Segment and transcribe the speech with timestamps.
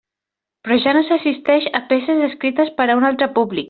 [0.67, 3.59] Però ja no s'assisteix a peces escrites per a un altre públic.